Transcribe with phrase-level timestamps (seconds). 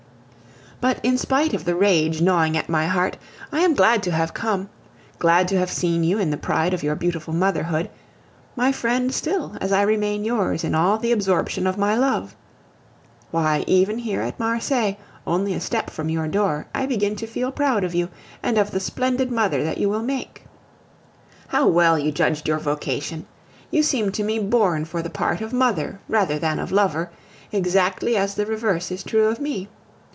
[0.81, 3.15] But in spite of the rage gnawing at my heart,
[3.51, 4.67] I am glad to have come,
[5.19, 7.87] glad to have seen you in the pride of your beautiful motherhood,
[8.55, 12.35] my friend still, as I remain yours in all the absorption of my love.
[13.29, 14.95] Why, even here at Marseilles,
[15.27, 18.09] only a step from your door, I begin to feel proud of you
[18.41, 20.45] and of the splendid mother that you will make.
[21.49, 23.27] How well you judged your vocation!
[23.69, 27.11] You seem to me born for the part of mother rather than of lover,
[27.51, 29.67] exactly as the reverse is true of me.